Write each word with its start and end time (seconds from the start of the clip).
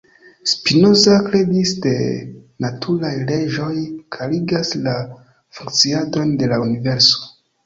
Spinoza 0.51 1.17
kredis 1.25 1.73
ke 1.83 1.93
naturaj 2.65 3.11
leĝoj 3.33 3.75
klarigas 4.17 4.73
la 4.89 4.97
funkciadon 5.59 6.35
de 6.43 6.51
la 6.55 6.61
universo. 6.67 7.33